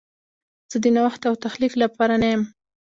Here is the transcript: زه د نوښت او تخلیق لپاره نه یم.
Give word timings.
زه 0.71 0.77
د 0.83 0.85
نوښت 0.95 1.21
او 1.29 1.35
تخلیق 1.45 1.73
لپاره 1.83 2.13
نه 2.21 2.27
یم. 2.33 2.41